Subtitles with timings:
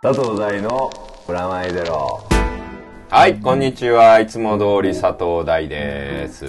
[0.00, 0.92] 佐藤大の
[1.26, 2.20] プラマイゼロ
[3.10, 4.20] はい、こんにちは。
[4.20, 6.46] いつも通り佐藤大です。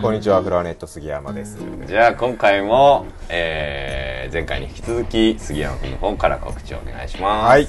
[0.00, 1.58] こんにちは、フラネット杉山です。
[1.88, 7.50] じゃあ今回も、えー、前回に引き続き杉山君の方から告知をお願いします。
[7.50, 7.66] はい。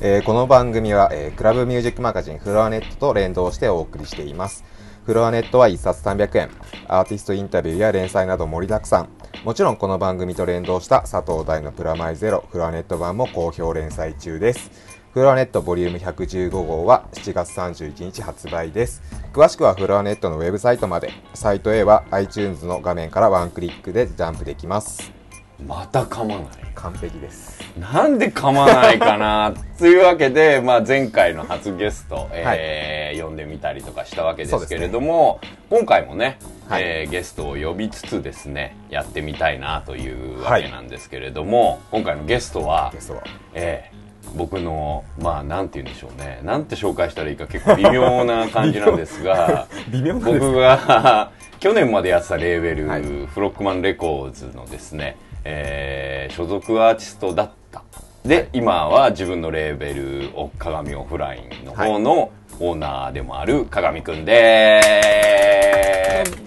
[0.00, 4.62] えーこの番組は、えークラブミュージックマガジンフロアネットと連動してお送りしています。
[5.06, 6.50] フロアネットは1冊300円。
[6.86, 9.08] アーティストインタビューや連載など盛りだくさん。
[9.44, 14.70] もちろんこの番組と連動した佐藤大のプラマイゼロフロアネット版も好評連載中です。
[15.12, 19.02] フロアネットボリューム115号は7月31日発売です。
[19.32, 21.10] 詳しくはフロアネットのウェブサイトまで。
[21.34, 25.21] サイト A は iTunes の画面からワンクリックでジャンプできます。
[25.66, 26.46] また噛まない。
[26.74, 27.60] 完璧です。
[27.78, 35.38] なんで噛まないかなというわけで、 まあ、前回の初ゲスト、えー呼んでみたりとかしたわけですけれども、
[35.68, 36.38] 今回もね、
[36.68, 36.82] はい。
[36.82, 43.22] えーゲストを呼びつつですねやってみたいなというわけなんですけれども、今回のゲストはゲストは。
[43.54, 44.02] ええ
[44.34, 46.40] 僕のまあなんて言うんでしょうね。
[46.42, 53.02] なんて紹介したらいいか結構微妙な感じなんですが 微妙なんです僕が 去年までやってたレーベル、はい。
[53.02, 57.82] フロックマンレコーズのですね、えー所属アーティストだった。
[58.24, 64.80] で、今は自分のレーベルお鏡オフラインの方のオーナーでもある鏡くんで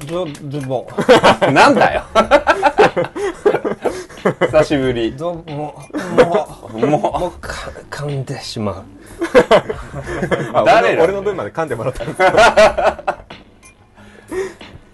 [0.07, 2.03] どどうもーすなんだよ。
[4.41, 5.11] 久しぶり。
[5.16, 5.75] どうも
[6.16, 6.25] も
[6.73, 7.53] もうもうか
[7.89, 8.83] 噛んでしまう。
[10.53, 12.17] あ誰だ俺の分まで噛んでもらったんです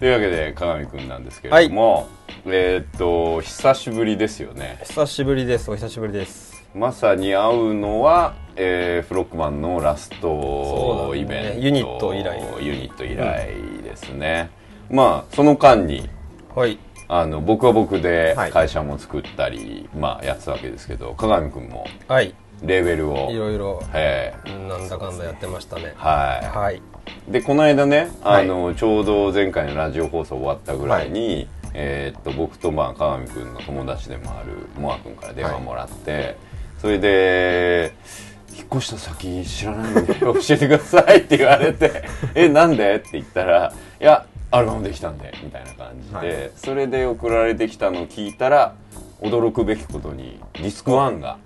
[0.00, 2.08] というわけで鏡くんなんですけれども、
[2.44, 4.78] えーっと久しぶりですよね。
[4.84, 5.70] 久しぶりです。
[5.70, 6.52] お久しぶりです。
[6.74, 11.60] まさに会うのは、えーフロックマンのラスそトイベント。
[11.60, 12.40] ユニット以来。
[12.60, 13.48] ユニット以来
[13.84, 14.50] ですね、
[14.90, 16.08] まあその間に
[16.54, 16.78] はい。
[17.08, 18.50] あの僕は僕ではい。
[18.50, 22.34] 会社も作ったり、まあやってたわけですけど鏡くんもはい。
[22.62, 24.34] レーベルをいろいろえ
[24.68, 25.94] なんだかんだやってましたね。
[25.96, 26.58] ーはい。
[26.58, 26.82] はい。
[27.28, 28.46] でこの間ねあはい。
[28.48, 36.36] の、ちょうど前回のラジオ放送終わったぐらいに、えーっと僕とまあ鏡くんの友達でもあるモアくんから電話もらって、
[36.80, 37.94] それで
[38.54, 46.50] 「引っ越した先知らないんで 教えてください」って言われて「えなんで?」って言ったら「いやアルバムできたんで」みたいな感じで、はい。
[46.56, 48.74] それで送られてきたのを聞いたら
[49.22, 51.38] 驚くべきことにディスク1が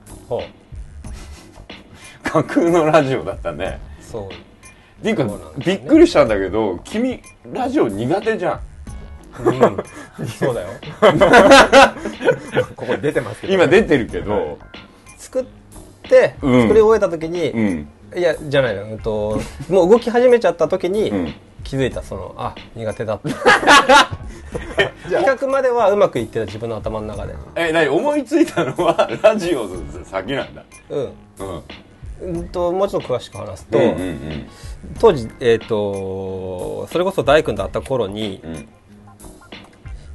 [2.25, 3.79] 架空のラジオだったね。
[4.01, 4.29] そう。
[4.29, 5.27] っていうか
[5.59, 7.23] びっくりしたんだけど君
[7.53, 8.61] ラジオ苦手じゃん
[9.45, 10.27] うん。
[10.27, 10.69] そうだよ。
[12.77, 14.59] ここに出てますけど今出てるけど、
[15.19, 15.45] 作っ
[16.03, 16.63] てうん。
[16.63, 17.89] 作り終えた時に、うん。
[18.17, 21.35] いやじゃないのうんともう動き始めちゃった時に、うん。
[21.65, 22.03] 気づいた。
[22.03, 23.31] そのあ苦手だった。
[25.11, 27.35] 企画まではうまくいってた自分の頭の中で。
[27.57, 27.89] え何？
[27.89, 29.69] 思いついたのは ラジオ
[30.05, 30.63] 先なんだ。
[30.91, 31.01] うん。
[31.01, 31.63] うん。
[32.21, 34.47] うんともうちょっと詳しく話すと、うんうん
[35.01, 38.69] 当時、えっとそれこそ大君と会った頃にうんうん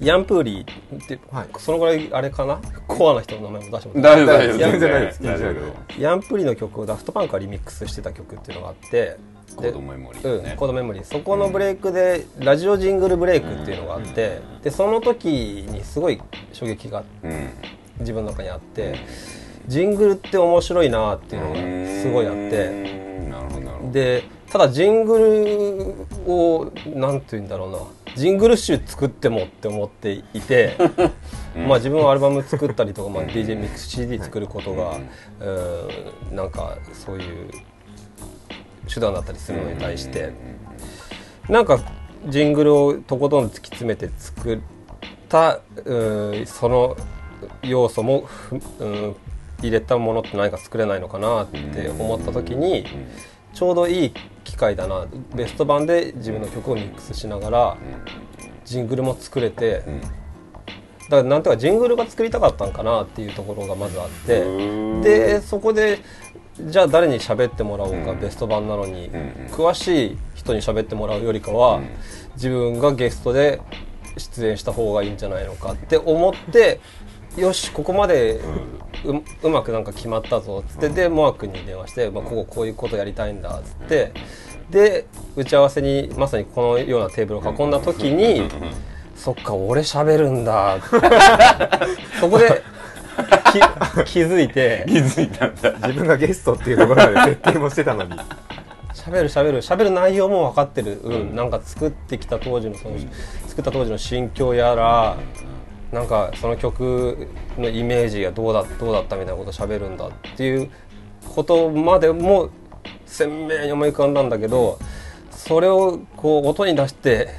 [0.02, 1.48] ヤンプーリーって、はい。
[1.58, 2.60] そのぐらいあれかな？
[2.88, 5.24] コアな人の名前も出してもらっ大丈夫大丈夫全然大丈夫です。
[5.24, 5.54] 大丈夫。
[5.94, 9.18] たヤンプーリーの曲をダフトパンクがリミックスしてた曲っていうのがあって
[9.56, 10.50] コードメモリーね。
[10.52, 11.04] うん、コードメモリー。
[11.04, 16.20] そこのブレイクで、ラジオジングルブレイクっていうのがあって、でその時にすごい
[16.52, 17.50] 衝撃がうん。
[18.00, 18.96] 自分の中にあって
[19.68, 23.30] ジングルって面白いなっていうのがすごいあってうん。
[23.30, 23.92] なるほどなるほど。
[23.92, 25.20] でただジング
[26.26, 27.78] ルをなんて言うんだろうな
[28.16, 30.76] ジングル集作ってもって思っていて、
[31.56, 35.00] まあ自分はアルバム作ったりとか、まあ、DJ ミックス CD 作ることが、
[35.40, 37.50] うん、なんかそういう
[38.94, 40.34] 手段だったりするのに対して、
[41.50, 41.80] なんか
[42.28, 44.60] ジングルをとことん突き詰めて作っ
[45.30, 46.98] た、うん、その
[47.64, 49.16] 要素もふ、うん、
[49.62, 52.86] 入れたものって何か作れないのかなって思った時に、
[53.54, 54.14] ちょうどいい
[54.52, 55.08] 機会だな。
[55.34, 57.78] ベスト版で自分の曲をミックスしながら
[58.66, 59.84] ジングルも作れて、
[61.10, 65.02] だからなんていうかジングルが作りたかったんかなっていうところがまずあってうん。
[65.02, 66.00] でそこで
[66.60, 69.12] じゃあ誰に喋ってもらおうか、ベスト版なのに、ん
[69.52, 71.80] 詳しい人に喋ってもらうよりかは、
[72.36, 73.62] 自分がゲストで
[74.18, 76.82] 出演した方がいいんじゃないのかって思って
[77.38, 78.42] よしここまで
[79.06, 84.12] う,、うまくなんか決まったぞっつって、でモア君に電話して、まあ、こここういうことやりたいんだっつって
[84.70, 85.06] で
[85.36, 88.50] 打ち合わせにまさにこのようなテーブルを囲んだ時に、
[89.16, 90.78] そっか俺喋るんだ
[92.20, 92.64] そこで
[94.06, 95.72] き気づいて気づいたんだ。
[95.88, 98.12] 自分がゲストっていうところまで設定もしてたのに。
[98.94, 102.98] 喋る喋る喋る内容も分かってる、うんなんか作ってきた当時のその、
[103.48, 105.18] 作った当時の心境やら、
[105.92, 107.28] なんかその曲
[107.58, 110.70] のイメージがどうだどうだったみたいなことを喋るんだっていう
[111.36, 112.50] ことまでも
[113.06, 114.80] 鮮明に思い浮かんだんだけど
[115.32, 117.30] それをこう音に出して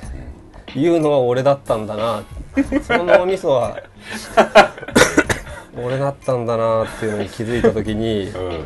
[0.74, 2.24] 言うのは俺だったんだな。
[2.82, 3.78] その脳みそは
[5.82, 8.64] 俺だったんだなっていうのに気づいた時にうん。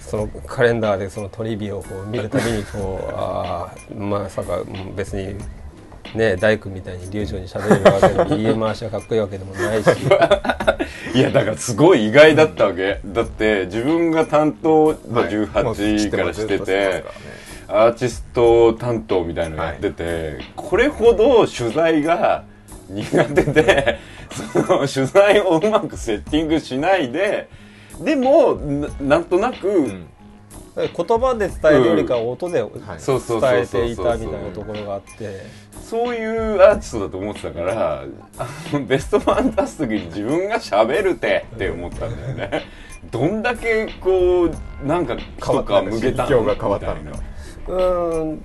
[0.00, 5.34] そのカレンダーでそのトリビアをこう見るたびにこうああまさかうん別に
[6.14, 9.88] ね大工みたいに流暢に喋れるわけでも言い回しがかっこいいわけでもないし。
[11.14, 14.96] いやだからすごい意外だったわけ、だって自分が担当はい。
[14.96, 15.24] もう
[15.74, 17.04] 18からしてて
[17.68, 22.44] アーティスト担当みたいのやってて、これほど取材が
[22.88, 23.98] 苦手で
[24.52, 27.48] その取材をうまくセッティングしないで
[28.00, 30.06] でもななんとなく、うん
[30.76, 30.88] 言
[31.18, 35.64] 葉で伝えるよりかは音で伝えていたみたいなところがあって。
[35.84, 38.04] そういうアーティストだと思ってたから
[38.38, 42.64] あのベストファン出す時に自分が喋るてって思ったんだよね。
[43.10, 47.12] どんだけこうなんかとか向けたの心境が変わったんだ
[47.68, 48.40] うーん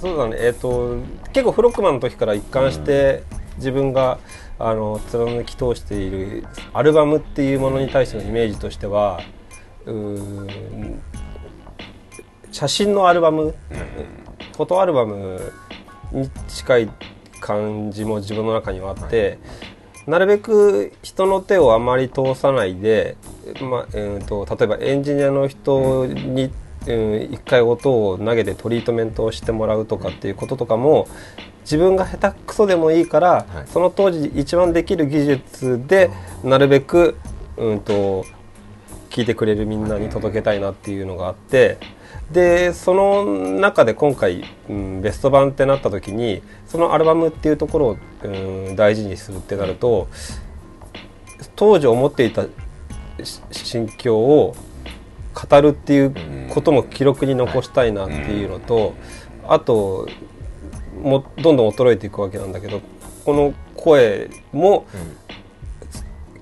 [0.00, 0.96] そうだねえっ、と
[1.32, 3.24] 結構フロックマンの時から一貫して
[3.56, 4.18] 自分が
[4.58, 9.20] あの貫き通しているアルバムっていうものに対してのイメージとしては
[9.84, 11.02] うーん
[12.52, 13.54] 写真のアルバム、
[14.56, 15.52] フォトアルバム
[16.12, 16.90] に近い
[17.40, 19.38] 感じも自分の中にはあって、
[20.06, 23.16] なるべく人の手をあまり通さないで、
[23.60, 26.50] まあえー、と例えばエンジニアの人に、
[26.86, 31.06] うん、一回音を投げてトリートメントをしてもらうとかっていうこととかも
[31.62, 33.68] 自分が下手くそでもいいから、はい。
[33.68, 36.10] その当時一番できる技術で
[36.42, 37.16] なるべく、
[37.56, 38.24] うん、と
[39.10, 41.78] 聞いてくれるみんなに届けたいなっていうのがあって
[42.32, 48.28] でその中で今回、うん、ベスト版ってなった時にそのアルバムっていうところを、う
[48.72, 50.08] ん、大事にするってなると
[51.56, 52.44] 当時思っていた
[53.22, 54.54] し心境を
[55.34, 56.14] 語るっていう
[56.50, 58.94] ことも記録に残したいなっていうのと
[59.48, 60.08] あと
[61.02, 62.80] もどんどん衰えていくわけなんだけど
[63.24, 64.86] この声も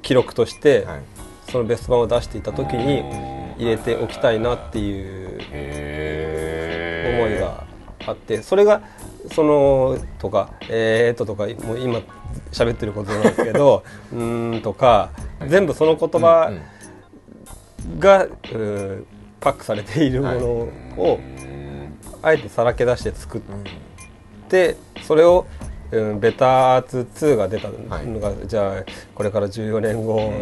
[0.02, 1.02] 記録として、はい。
[1.50, 3.02] そのベスト版を出していた時に
[3.58, 5.27] 入れておきたいなっていう
[7.24, 7.66] 思いが
[8.06, 8.82] あってそれが
[9.32, 12.00] そのとかえーととかもう今
[12.52, 13.82] 喋ってることなんですけど
[14.12, 15.10] うーんとか
[15.46, 16.52] 全部その言葉
[17.98, 19.04] が、うー
[19.40, 21.20] パックされているものを
[22.22, 23.40] あえてさらけ出して作っ
[24.48, 25.46] てそれを、
[25.92, 28.84] うん、ベターツ2が出たのが、じゃあ
[29.14, 30.32] これから14年後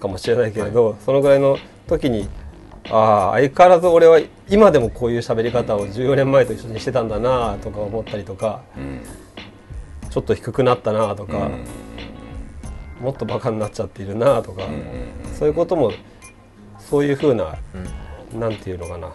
[0.00, 1.58] かもしれないけれど、そのぐらいの
[1.88, 2.28] 時に
[2.90, 8.60] ああ相変わらず俺は今でもこういう喋り方を14年前と一緒にしてたんだなとか思ったりとか、
[10.10, 11.50] ちょっと低くなったなとか、
[13.00, 14.62] もっとバカになっちゃっているなとか、
[15.38, 15.92] そういうことも
[16.78, 17.56] そういうふうな、
[18.34, 19.12] なんていうのかな。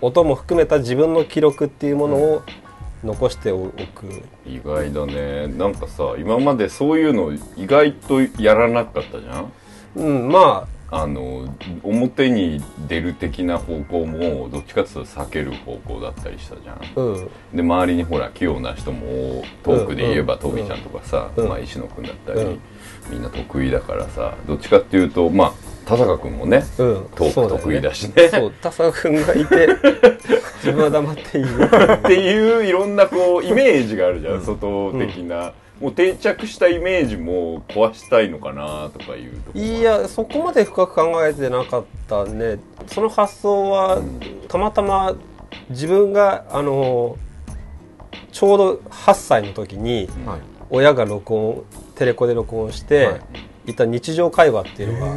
[0.00, 2.42] 音も含めた自分の記録っていうものを
[3.04, 5.46] 残しておく、意外だね。
[5.46, 9.52] なんかさ今までそういうの意外とやらなかったじゃん？
[9.96, 16.74] うん、まあの表に出る的な方向もどっちかっていうと避ける方向だったりしたじゃん。
[16.76, 17.30] あうん。
[17.54, 20.40] で周りにほら器用な人もトークで言えばうん。
[20.40, 21.48] トビちゃんとかさ、うん。
[21.48, 22.60] まあ、石野君だったり、うん
[23.10, 25.52] みんな得意だからさどっちかっていうとまあ
[25.86, 27.08] 田坂君もね、うん。
[27.16, 28.28] トーク得意だしね。
[28.28, 29.66] そう田坂君がいて
[30.62, 31.48] 自分は黙っている。
[31.66, 42.58] っていういろんなこうイメージがあるじゃん、外的な、もう定着したイメージも壊したいのかなとかいうといやそこまで深く考えてなかったね。
[42.86, 44.02] その発想は
[44.48, 45.16] たまたま
[45.70, 47.16] 自分があの
[48.30, 50.40] ちょうど8歳の時にはい。
[50.72, 51.64] 親が録音
[51.96, 53.18] テレコで録音して、は
[53.66, 53.70] い。
[53.72, 55.14] い、た日常会話っていうのが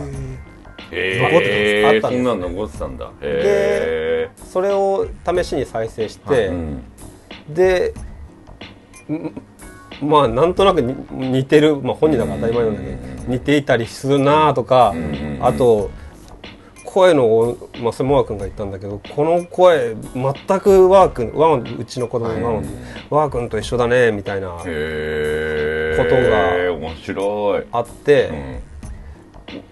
[0.92, 3.12] へ残ってますあったんですそんなの残ってたんだ。
[3.22, 6.84] へそれを試しに再生して、え、うん。
[7.50, 7.94] で
[9.12, 9.42] ん
[10.02, 10.96] まあなんとなくに
[11.30, 15.40] 似てる、まあ、本人だから当たり前なんだけど似ていたりするなとか、ん。
[15.42, 15.92] あと
[16.86, 22.66] 声の、まあ、それ君が言ったんだけどこの声全くワー君ワンうちの子供のワン、
[23.10, 24.78] ワー君と一緒だねみたいなことが
[27.72, 28.62] あって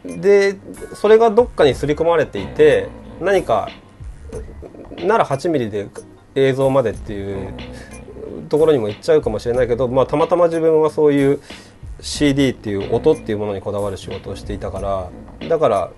[0.05, 0.57] う、んで
[0.93, 2.87] それがどっかに刷り込まれていて
[3.19, 3.69] 何か
[4.99, 5.87] なら8ミリで
[6.35, 7.53] 映像までっていう
[8.51, 11.39] ところにも行っちゃうかもしれないけど、まあ、たまたま自分はそういう
[12.01, 14.81] CD っていう音っていうものにこだわる仕事をしていたか
[15.39, 15.91] らだから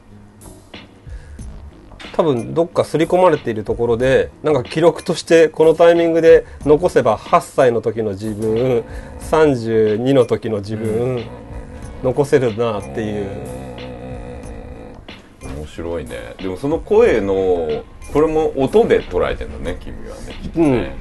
[2.15, 8.83] 多分どっか刷り込まれているところでなんか記録としてこのタイミングで残せば8歳の時の自分
[9.19, 11.25] 32の時の自分
[12.03, 13.63] 残せるなっていう。
[15.41, 16.35] 面白いね。
[16.37, 20.95] でもその声のこれも音で捉えてんだね君はねきっとね、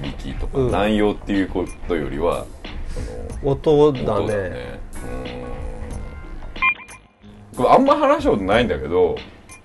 [0.00, 0.70] 響きとか、うん。
[0.70, 2.46] 内容っていうことよりは
[3.40, 4.78] その音だ音ね。
[7.52, 7.56] うん。
[7.56, 9.16] これあんま話したことないんだけど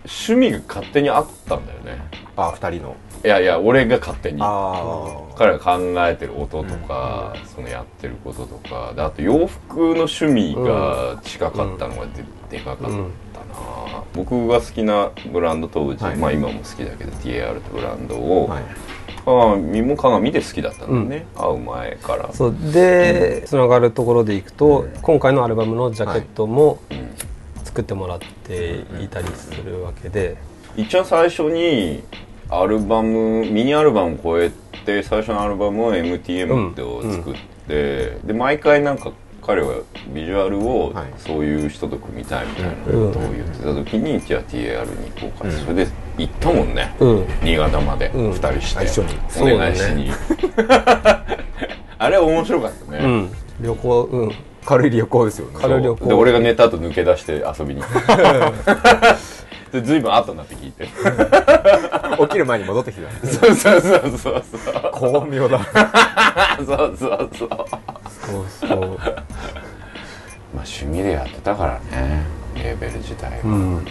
[0.03, 2.01] 趣味が勝手にあったんだよね。
[2.35, 2.95] あ二人の。
[3.23, 4.39] いやいや俺が勝手に。
[4.41, 16.15] あ彼が考えてる音とか、そのやってることとかであと洋服の趣味が近かったのがで,、でかかったな、僕が好きなブランド当時、はい。
[16.15, 18.63] まあ今も好きだけど TAR ってブランドを、はい
[19.25, 22.33] 鏡も鏡で好きだったんだよね、会う前から。
[22.33, 22.55] そう。
[22.73, 27.11] でつながるところでいくと今回のアルバムのジャケットもうん。
[27.63, 30.35] 作ってもらっていたりするわけで。
[30.75, 32.03] 一番最初に
[32.49, 34.51] アルバムミニアルバムを超え
[34.85, 37.35] て最初のアルバムを MTM ってを作っ
[37.69, 39.75] て、で毎回なんか彼は
[40.13, 41.13] ビジュアルをはい。
[41.17, 47.25] そういう人と組みたいみたいなことを言ってた時に、じゃあ TAR に行こうかそれで行ったもんね、うん。
[47.43, 48.31] 新潟までうん。
[48.31, 49.53] 2人して、あ一緒に。
[49.53, 50.11] お願いしに、
[51.97, 53.31] あれ面白かったね、うん。
[53.59, 54.31] 旅行うん。
[54.65, 55.57] 軽い旅行ですよね。
[55.59, 56.05] 軽い旅行。
[56.05, 59.17] で俺が寝た後抜け出して遊びに行った。
[59.71, 60.89] で随分後になって聞いて
[62.21, 63.27] 起きる前に戻ってきてた。
[63.27, 64.91] そうそうそうそうそう。
[64.91, 65.59] 巧妙だ。
[66.65, 67.49] そうそうそう。
[67.49, 67.57] ま
[68.09, 68.99] そうそう
[70.61, 72.23] あ趣味でやってたからね
[72.55, 73.85] レーベル自体は、うん。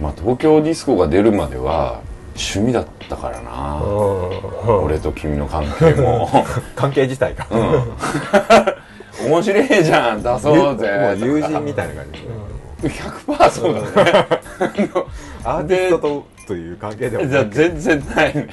[0.00, 2.00] まあ東京ディスコが出るまでは
[2.34, 4.84] 趣味だったからな、うん。
[4.84, 6.28] 俺と君の関係も。
[6.74, 9.30] 関係自体がうん。
[9.30, 10.22] 面白いじゃん。
[10.22, 10.98] 出そうぜ。
[10.98, 12.12] もう友人みたいな感じ。
[12.12, 14.26] ですね100%そうだね。
[15.44, 18.48] アーティストとという関係ではじゃあ全然ないね。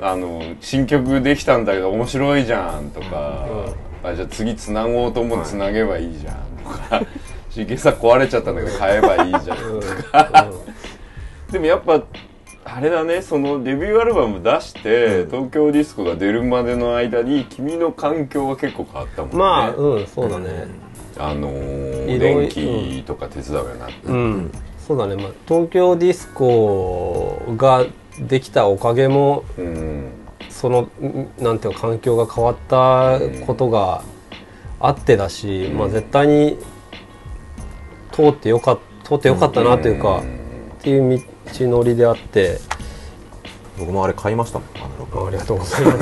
[0.00, 3.46] あの新曲できたんだけど面白いじゃんとか、
[4.04, 7.02] あじゃあ次つなごうと思ってつなげばいいじゃんとか。
[7.50, 9.80] シゲさ壊れちゃったんだけど買えばいいじゃんと
[10.12, 10.46] か、
[11.50, 12.02] でもやっぱ
[12.64, 13.22] あれだね。
[13.22, 19.36] そのデビューアルバム出して、東京ディスコが出るまでの間に君の環境は結構変わったもんね。
[19.38, 20.68] まあうんそうだね。
[21.18, 24.52] あのー電気とか手伝うようになって、うん
[24.88, 27.86] そうだね、まあ、東京ディスコが
[28.18, 30.12] できたおかげもうん。
[30.48, 34.02] そのんなんていうか環境が変わったことが
[34.80, 36.58] あってだし、まあ、絶対に
[38.12, 41.22] 通ってよかっ通ってよかったなというか、っていう
[41.54, 42.58] 道のりであって。
[43.78, 45.98] 僕もあれ買いましたもんあありがとうございま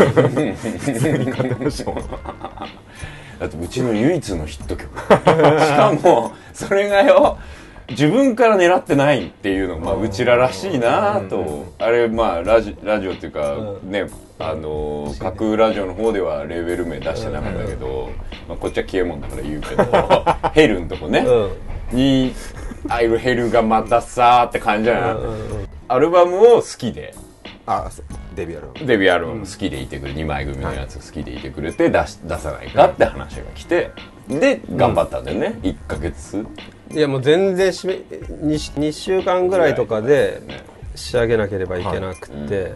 [0.59, 0.69] す。
[0.79, 2.05] 普通に買ってましたもん。
[3.39, 4.99] だってうちの唯一のヒット曲。
[4.99, 7.37] しかもそれがよ
[7.91, 14.07] 自分から狙ってないっていうのが、まあ、うちららしいなと、あれまあラジラジオっていうか、ね
[14.39, 18.11] あの架空ラジオの方ではレーベル名出してなかったけど、
[18.49, 19.85] まあ、こっちは消えもんだから言うけど
[20.53, 21.25] ヘルんとこね、
[21.91, 22.35] に
[22.89, 25.17] ああいうヘルがまたさーって感じじゃない、
[25.89, 27.15] アルバムを好きで。
[27.69, 27.91] あ
[28.37, 28.87] デビューアルバム。
[28.87, 33.91] デビューアルバム好きでいてくれ、2枚組のやつ好きでいてくれて出し出さないかって話が来て
[34.29, 36.47] で頑張ったんだよね、1ヶ月
[36.93, 40.65] いやもう全然しめ 2, 2週間ぐらいとかでね
[40.95, 42.73] 仕上げなければいけなくて、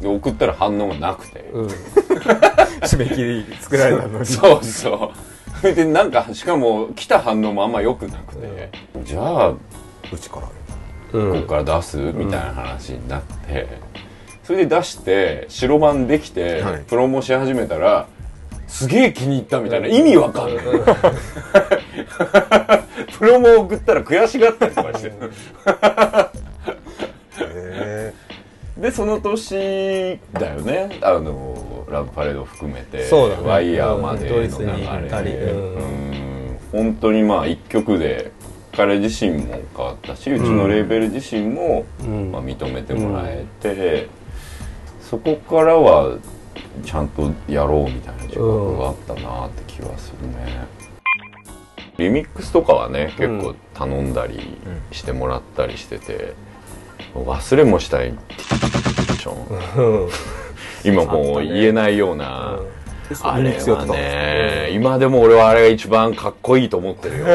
[0.00, 1.66] で送ったら反応がなくて、うん。
[2.82, 4.26] 締め切り作られたのに。
[4.26, 5.60] そうそう。
[5.60, 8.70] それでなんかしかも来た反応もあんま良くなくて、
[9.04, 9.56] じゃあう
[10.20, 10.48] ちから。
[11.12, 11.32] うん。
[11.34, 11.96] ここから出す？
[11.98, 13.68] みたいな話になって、
[14.42, 16.82] それで出して白番できて、はい。
[16.86, 18.06] プロモし始めたら
[18.66, 19.86] すげえ気に入ったみたいな。
[19.86, 20.64] 意味わかんない、
[23.18, 25.12] プロモ送ったら悔しがったりとかして。
[27.40, 28.12] へ
[28.78, 30.98] でその年だよね。
[31.02, 33.48] あのラブパレード含めてそうだね。
[33.48, 35.52] ワイヤーまでの流れで。
[35.52, 35.74] うん。
[35.74, 36.58] うん。
[36.72, 38.32] 本当にまあ一曲で
[38.76, 42.30] 彼自身も変わったしうちのレーベル自身も、ん。
[42.30, 44.08] まあ、認めてもらえて、
[45.00, 46.18] そこからは
[46.84, 50.66] ちゃんとやろうみたいな自覚があったなって気はするね、
[51.98, 54.58] リミックスとかはね結構頼んだり
[54.92, 56.34] してもらったりしてて、
[57.14, 58.18] 忘れもしたいうん。
[60.84, 62.60] 今もう言えないような、
[63.22, 67.26] あれはね今でも俺はあれが一番かっこいいと思ってるよ。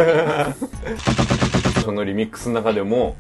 [1.84, 3.16] そのリミックスの中でも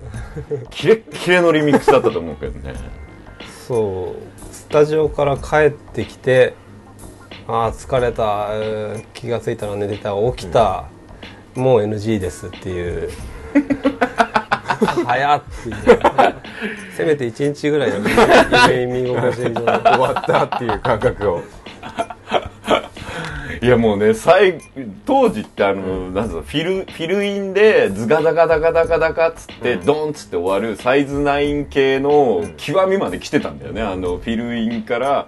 [0.69, 2.75] キレッキレのリミックスだったと思うけどね。
[3.67, 4.53] そう。
[4.53, 6.53] スタジオから帰ってきて
[7.48, 8.50] ああ疲れた。
[8.51, 10.13] えー気がついたら寝てた。
[10.31, 10.86] 起きた、
[11.55, 13.10] もう NG ですっていう。
[15.05, 15.75] 早っっていう。
[16.96, 17.98] せめて1日ぐらいの
[18.70, 21.41] 夢見心地で終わったっていう感覚を
[23.62, 24.60] いやもうね最
[25.06, 35.27] 当時ってあの、なんつうのフィルフィルインでズガダガダガダガダカっつって、ドンっつって終わるサイズ9系の極みまで来てたんだよねあのフィルインから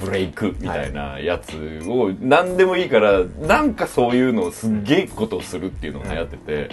[0.00, 6.70] ブレイクみたいなやつを何でもいいからなんかそういうのをすっげえことをするっていうのが流行ってて、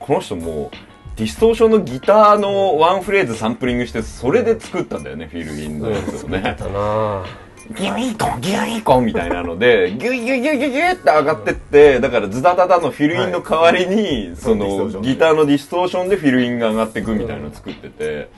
[0.00, 0.76] この人もう
[1.16, 6.56] ディストーションのギターのワンフレーズサンプリングしてそれで作ったんだよねフィルインのやつをね。
[7.76, 18.28] ギュイコンギュイコンみたいなのでギュイギュイギュイギュイギュイって上がってってだからズダダダのフィルインの代わりに、そのディストーションでギターのディストーションでフィルインが上がっていくみたいなの作ってて、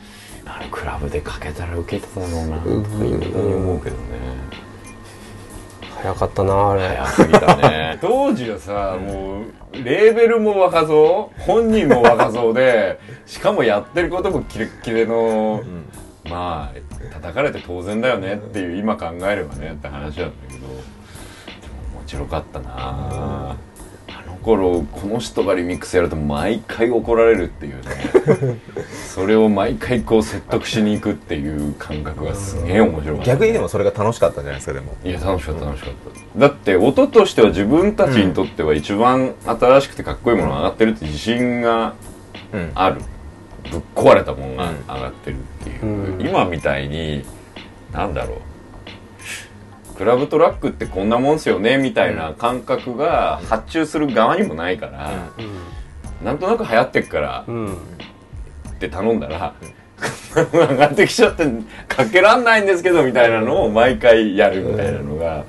[0.45, 4.03] あれクラブでかけたら受けてただろうなとかいまだに思うけどね。
[6.03, 6.89] 早かったなあれ。
[6.89, 7.99] 早すぎたね。
[8.03, 15.63] 当時はさもうレーベルも若造本人も若造でしかもやってることもキレッキレの、
[16.29, 20.79] まあ叩かれて当然だよねっていう今考えればねって話なんだけど面
[22.07, 22.73] 白かったな。
[22.77, 23.57] あ
[24.27, 28.59] の頃この人がリミックスやると毎回怒られるっていうね。
[28.93, 34.97] それを毎回こう説得しに行くっていう感覚がすげえ面白かった、逆にでもそれが楽しかったんじゃないですかでも。
[35.05, 35.95] いや楽しかった楽しかっ
[36.35, 36.41] た。
[36.41, 41.95] だって音としては自分たちにとっては一番新しくてかっこいいものが上がってるって自信が
[42.53, 42.73] うん。
[42.75, 43.01] ある
[43.71, 46.21] ぶっ壊れたものが上がってるっていう、うん。
[46.21, 47.25] 今みたいに
[47.93, 48.39] なんだろう。
[49.95, 55.31] クラブトラックってこんなもんすよねみたいな感覚が発注する側にもないから、
[56.25, 57.77] なんとなく流行ってっからうん、うんっ
[58.83, 59.55] て頼んだら、
[60.35, 61.47] 上がってきちゃって
[61.87, 65.45] かけらんないんですけどみたいなのを毎回やるみたいなのが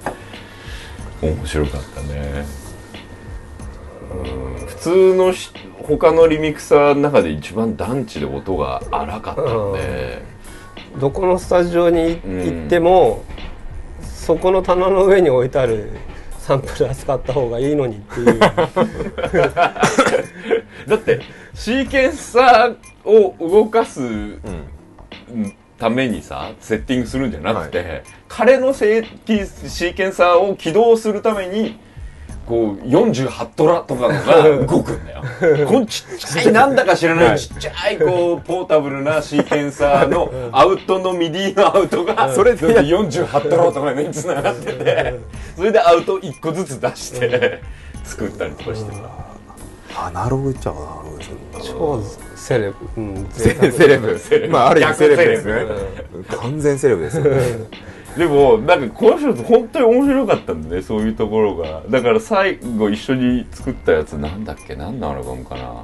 [1.21, 2.45] 面白かったね、
[4.11, 4.67] うん。
[4.67, 5.51] 普通のし
[5.83, 10.21] 他のリミクサーの中で一番団地で音が荒かったんで、
[10.99, 13.23] どこのスタジオに行っても、
[14.01, 15.91] そこの棚の上に置いてある
[16.39, 18.39] サンプラー使った方がいいのにっていう。
[20.87, 21.21] だって
[21.53, 24.37] シーケンサーを動かす
[25.77, 31.77] ためにさセッティングするんじゃなくて、彼のセーキシーケンサーを起動するために
[32.45, 35.23] こう48トラとかのが動くんだよ。
[35.65, 45.19] このちっちゃいなんだか知らないちっちゃいこうポータブルなシーケンサーのアウトのミディのアウトがそれで48トラとかにつながってて。
[45.55, 47.61] それでアウト1個ずつ出して
[48.03, 50.05] 作ったりとかしてた。
[50.05, 51.31] アナログっちゃアナログです
[51.69, 52.01] 超
[52.35, 54.53] セレブ、うん、セ レセレブセレブ。
[54.53, 55.53] まあある意味セレブですね。
[56.29, 57.39] 逆完全セレブですよね
[58.17, 61.83] でもなんかこの人本当に面白かったんだねそういうところが。
[61.89, 64.75] だから最後一緒に作ったやつなんだっけ？
[64.75, 65.83] 何のアルバムかな？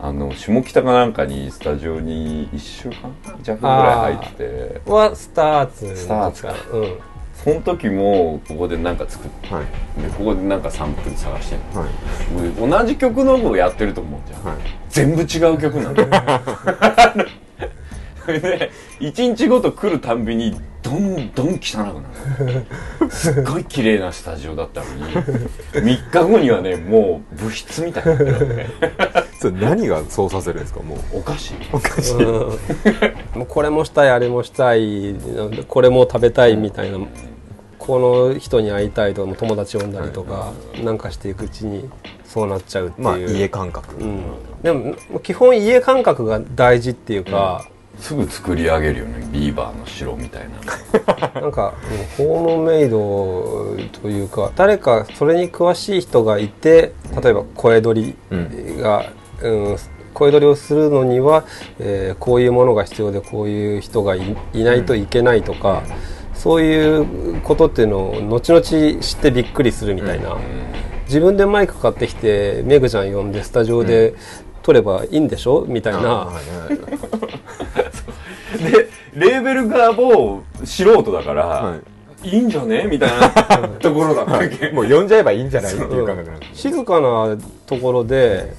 [0.00, 4.80] あの下北かなんかにスタジオに1週間弱ぐらい入ってて。
[4.86, 6.54] はスターツスターツか。
[6.72, 6.98] うん。
[7.34, 9.64] その時もここでなんか作ってはい。
[10.02, 11.80] でここでなんかサンプル探してんの。
[11.80, 12.80] はい。
[12.82, 14.56] 同じ曲のをやってると思うじゃん、はい。
[14.88, 17.22] 全部違う曲なんだ
[18.28, 20.56] れ で1日ごと来るたんびに
[20.88, 21.84] どんどん汚
[22.38, 22.52] くな
[23.04, 25.12] るすっごい綺麗なスタジオだったのに
[25.72, 28.66] 3日後にはねもう部室みたいになってるね
[29.38, 32.16] それ何がそうさせるんですかもうおかしいおかしい
[33.36, 35.14] もうこれもしたいあれもしたい
[35.68, 36.98] これも食べたいみたいな
[37.78, 41.88] この人に会いたいとか友達呼んだりとかなんかしていくうちに
[42.24, 44.22] そうなっちゃうっていう、まあ家感覚うん、
[44.62, 47.66] でも基本家感覚が大事っていうか、
[48.00, 49.26] すぐ作り上げるよね。
[49.32, 50.42] ビーバーの城みたい
[51.34, 51.74] な なんか、
[52.18, 59.04] うんホームメイドというか誰かそれに詳しい人がいて例えば声取りが、
[59.42, 59.76] うん
[60.14, 61.44] 声取りをするのには、
[61.78, 65.82] えーこういうものが必要でこういう人がいいないといけないとか、
[66.34, 68.62] そういうことっていうのを後々
[69.00, 70.36] 知ってびっくりするみたいな、
[71.06, 74.14] 自分でマイク買ってきてメグちゃん呼んでスタジオで
[74.64, 75.64] 撮ればいいんでしょ？
[75.68, 76.32] みたいな。
[78.58, 81.80] でレーベル側も素人だから、、はい。
[82.24, 84.70] いんじゃねみたいなところだったわけ。
[84.70, 88.52] もう呼んじゃえばいいんじゃないっていう感覚なんです静かなところで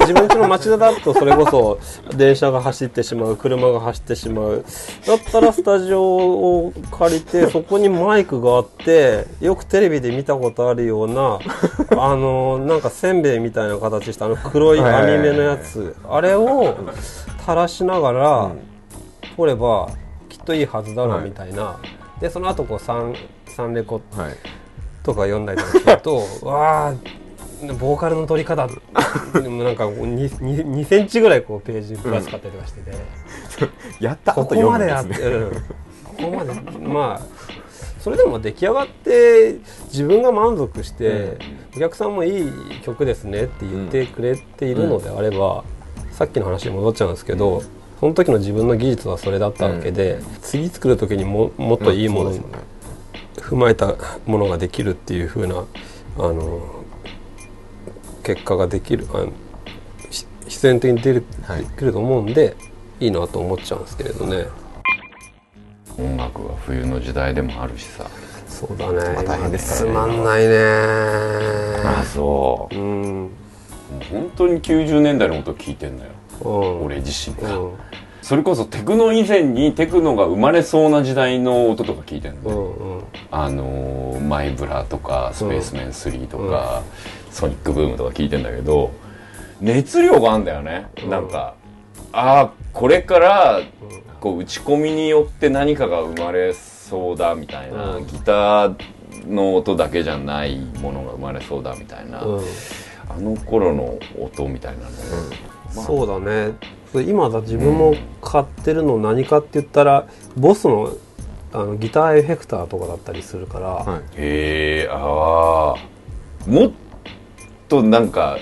[0.00, 1.78] 自分家の町田だとそれこそ
[2.16, 4.64] 電車が走ってしまう車が走ってしまう。
[5.06, 11.38] だったらスタジオを借りてそこにマイクがあってよくテレビで見たことあるような
[11.96, 15.94] あのなんかせんべいみたいな形したあの黒い網目のやつ。
[16.08, 16.76] あれを
[17.40, 18.52] 垂らしながら
[19.36, 19.90] 撮れば
[20.28, 21.78] きっといいはずだろうみたいな、
[22.20, 23.14] でその後こう3
[23.46, 24.36] 三レコはい。
[25.02, 26.94] とか読んだりとかすると わあ
[27.78, 32.92] ボーカルの取り方でもなんか 2, 2, 2センチぐらいこうページ分厚かったりとかしてて、
[34.04, 35.50] やった後ここまでやって、うん。
[35.50, 35.58] こ
[36.18, 37.52] こまでまあ
[38.00, 41.38] それでも出来上がって自分が満足して、
[41.76, 42.50] お客さんもいい
[42.82, 45.62] 曲ですねって言ってくれているのであれば、
[46.10, 47.62] さっきの話に戻っちゃうんですけど、
[48.02, 52.66] その時の自分の技術はそれだったわけで、次作る時にももっといいものにそうですよね。
[53.36, 53.94] 踏まえた
[54.26, 56.82] ものができるっていう風なあの
[58.24, 59.32] 結果ができるあの
[60.10, 61.66] し必然的に出る、はい。
[61.80, 62.56] ると思うんで
[62.98, 64.48] いいなと思っちゃうんですけれどね。
[65.96, 68.10] 音楽は冬の時代でもあるしさ。
[68.48, 70.56] そうだね、まあ大変ですつまんないね。
[71.84, 72.74] あそう。
[72.76, 73.30] うん。
[74.10, 76.10] 本当に90年代のこと聞いてんだよ。
[76.16, 77.72] うん俺自身が、うん。
[78.22, 83.04] それこそテクノ以前にテクノが生まれそうな時代の音とか聞いてんのね、うんうん。
[83.30, 86.82] あのーマイブラとかスペースメン3とか、
[87.30, 88.92] ソニックブームとか聞いてんだけど
[89.60, 91.10] 熱量があんだよね、うん。
[91.10, 91.54] なんか
[92.12, 93.60] ああこれから
[94.20, 98.06] こう打ち込みによって何かが生まれそうだみたいな、うん。
[98.06, 98.76] ギター
[99.26, 102.44] の音だけじゃないものが生まれそうだみたいな、うん。
[103.08, 104.90] あの頃の音みたいなの、
[105.74, 105.84] まあ。
[105.84, 106.54] そうだね。
[106.94, 110.06] 今だ自分も買ってるの何かって言ったら、
[110.36, 110.92] ボスの
[111.54, 114.00] あのギターエフェクターとかだったりするから、はい。
[114.16, 116.72] へえああもっ
[117.68, 118.38] となんか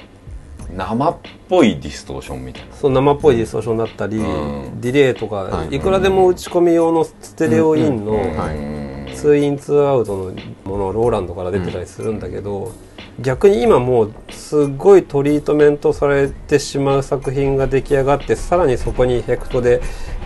[0.74, 1.16] 生っ
[1.48, 2.74] ぽいディストーションみたいな。
[2.74, 4.80] その生っぽいディストーションだったり、うん。
[4.80, 5.76] ディレイとか、はい。
[5.76, 8.79] い、くらでも打ち込み用のステレオインの、うん
[9.28, 10.32] はいうん2イン2アウトの
[10.64, 12.72] ものローランドから出てたりするんだけど、
[13.20, 19.82] 逆に今もうすごいトリートメントされてしまう作品が出来上がってさらにそこにエフェクトで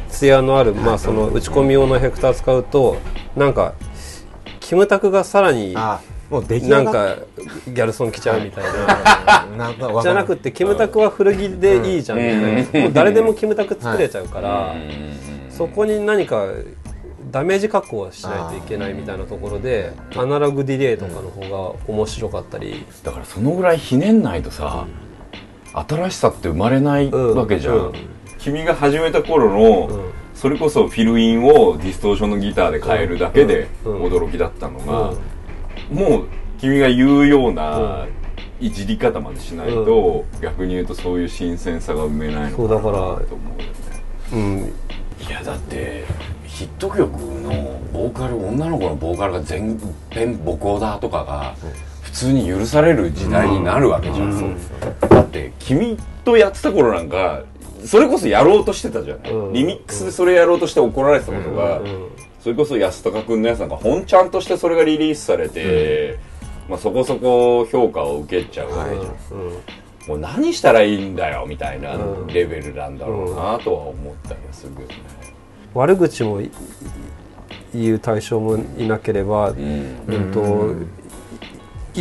[0.09, 2.99] 艶のある、まあ、その打ち込み用のエフェクター使うと
[3.37, 3.75] なんか
[4.61, 7.17] キムタクがさらにあもう出来なんか
[7.67, 8.73] ギャルソン来ちゃうみたいな。
[10.03, 14.75] じゃなくてキムタクは古着でいいじゃんみたいな、もう誰でもキムタク作れちゃうから、
[15.49, 16.47] そこに何か
[17.35, 24.87] ダメージ加工をしないといけないみたいなところでアナログディレイとかの方が面白かったり、だからそのぐらいひねんないとさ、
[25.73, 27.92] 新しさって生まれないわけじゃん、うん。
[28.38, 30.12] 君が始めた頃の、うん。
[30.33, 34.03] それこそフィルインをディストーションのギターで変えるだけでうん。
[34.05, 35.14] 驚きだったのが、
[35.90, 36.27] もう
[36.61, 38.09] 君が言うようなうん。
[38.61, 43.75] いじり方までしないと、逆に言うとそういう新鮮さが埋めないのかなそうだからと思うよね
[44.33, 44.73] うん、
[45.27, 46.05] いやだって
[46.55, 49.77] ヒット曲のボーカル女の子のボーカルが全
[50.09, 51.57] 編母校だとかが
[52.03, 54.57] 普通に許される時代になるわけじゃん、
[55.01, 57.43] だって君とやってた頃なんか
[57.85, 59.53] それこそやろうとしてたじゃない、うん。
[59.53, 62.09] リミックスでそれやろうとして怒られてたことが、うん。
[62.40, 66.21] それこそ安高君のやつなんか本ちゃんとしてそれがリリースされて、
[66.69, 68.71] まあ、そこそこ評価を受けちゃう。
[68.71, 69.09] わけじゃん、
[70.07, 72.27] もう何したらいいんだよみたいなうん。
[72.29, 75.24] レベルなんだろうなとは思ったりはするけどね。
[75.75, 76.51] 悪口もい
[77.75, 79.97] 言う対象もいなければ、うん。
[80.07, 80.75] うんと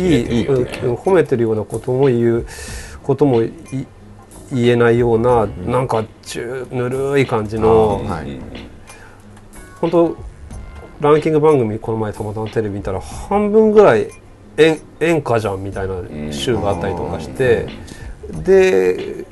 [0.00, 2.46] いねうん褒めてるようなことも言う
[3.02, 3.52] こともい
[4.52, 8.40] 言えないような、なんか中ぬるい感じの、あはい。
[9.80, 10.16] 本当
[11.00, 14.08] ランキング番組この前たまたまテレビ見たら半分ぐらい
[14.56, 15.94] 演演歌じゃんみたいな
[16.32, 17.66] 週があったりとかして、
[18.44, 19.24] で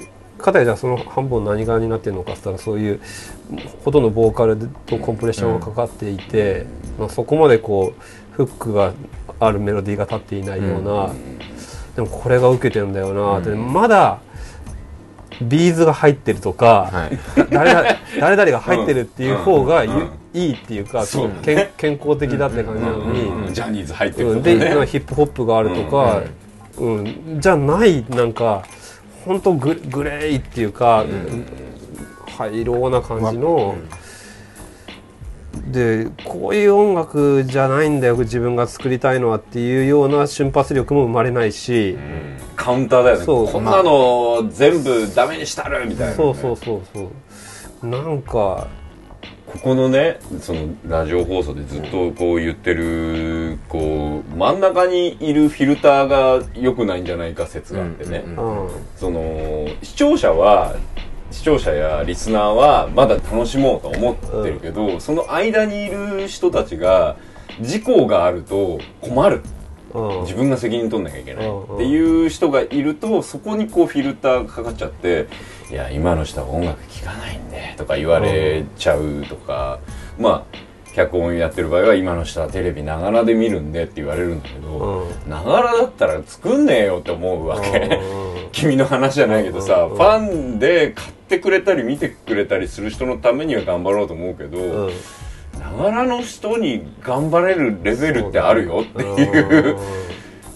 [0.43, 3.01] かたやじゃあその半分何側になってるのかって言ったらそういう
[3.85, 6.67] ほとんどボーカルとコンプレッションがかかっていて、
[6.99, 8.03] まあ、そこまでこう
[8.33, 8.93] フックが
[9.41, 11.13] あるメロディーが立っていないような、
[11.97, 14.21] でもこれが受けてんだよなって、まだ
[15.41, 17.19] ビーズが入ってるとか、はい。
[17.51, 17.89] 誰々
[18.21, 19.91] 誰々が入ってるっていう方がゆ
[20.35, 24.43] いいっていうかそう健健康的だって感じなのに、ジャニーズ入ってるうん。
[24.43, 26.23] でとかね、まあヒップホップがあるとか、
[26.79, 27.39] うん。
[27.41, 28.65] じゃないなんか
[29.25, 31.05] 本当ググレーっていうか、
[32.37, 33.77] 灰色な感じの。
[35.67, 41.97] でこういう音楽じゃないんだよ自分が作りたいのはっていうような瞬発力も生まれないし、
[42.57, 43.25] カウンターだよね。
[43.25, 43.49] そう。
[43.49, 46.11] こんなの全部ダメにしたるみたいな。
[46.11, 47.11] ね、そうそうそうそ
[47.83, 47.87] う。
[47.87, 48.67] なんか
[49.53, 58.25] ここのねそのラジオ放送でずっとこう言ってるこう真ん中にいるフィルターが良くないんじゃないか説があってね、
[58.97, 60.77] その視聴者は
[61.31, 67.17] 視聴者やリスナーはまだ楽しもうと思ってるけど、その間にいる人たちが
[67.61, 69.43] 事故があると困る。
[69.95, 70.23] うん。
[70.23, 75.27] 自分が責任取んなきゃいけないっていう人がいるとそこにこうフィルターがかかっちゃって
[75.73, 79.79] 「いや今の人は音楽聴かないんで」とか言われちゃうとか、
[80.19, 80.57] まあ
[80.95, 87.79] 脚本やってる場合は今の人はテレビながらで見るんでって言われるんだけどうながらだったら作んねえよって思うわけ。
[87.79, 94.93] うん 君の話じゃないけどさうんファンで買ってくれたり見てくれたりする人のためには頑張ろうと思うけどうん。
[95.59, 99.77] ながらの人に頑張れるレベルってあるよっていう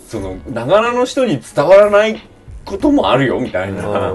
[0.08, 2.20] そのながらの人に伝わらない
[2.64, 4.12] こともあるよみたいな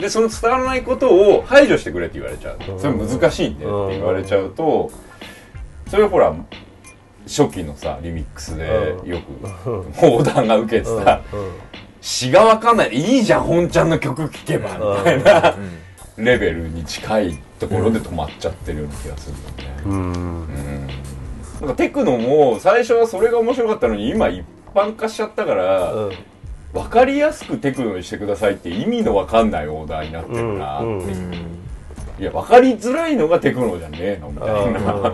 [0.00, 2.58] でその伝わらないことを排除してくれって言われちゃう。
[2.78, 4.90] それ難しいんだよって言われちゃうと
[5.88, 6.34] それはほら
[7.26, 11.20] 初期のさリミックスでよく横断が受けてさ
[12.00, 12.94] 詩が分かんない。
[12.94, 15.54] いいじゃん本ちゃんの曲聴けばみたいな
[16.16, 19.82] レベルに近いところで止まっちゃってるような気がするよね。
[19.84, 20.46] うん。
[21.60, 24.42] なんかテクノも最初はそれが面白かったのに今一
[24.74, 25.92] 般化しちゃったから、
[26.72, 30.88] 分かりやすくテクノにしてくださいって意味の分かんないオーダーになってるなって、う。
[30.88, 31.34] んうん。
[32.20, 35.12] いや分かりづらいのがテクノじゃねえのみたいな。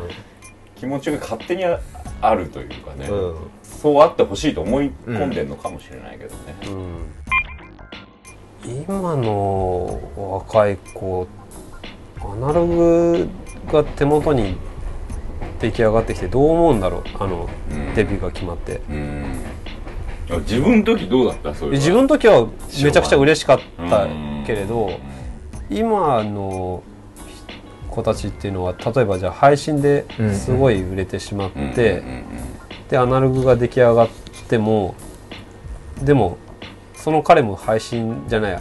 [0.74, 1.80] 気持ちが勝手にあ
[2.20, 3.36] あるというかね、うん。
[3.62, 6.54] そうあってほしいと思い込んでるのかもしれないけどね、
[8.86, 11.26] 今の若い子
[12.20, 13.28] アナログ
[13.72, 14.56] が手元に
[15.60, 17.94] 出来上がってきてどう思うんだろうあの、うん。
[17.94, 18.82] デビューが決まって。
[18.90, 19.55] うん
[20.28, 21.54] 自分の時どうだった？
[21.54, 22.48] そういう自分の時は
[22.82, 24.06] めちゃくちゃ嬉しかった
[24.46, 24.98] けれど、
[25.70, 26.82] 今の
[27.90, 32.24] 子たちっていうのは例えばじゃあ配信ですごい売れてしまって、
[32.90, 34.08] でアナログが出来上がっ
[34.48, 34.94] ても
[36.02, 36.38] でも
[36.94, 38.60] その彼も配信じゃないや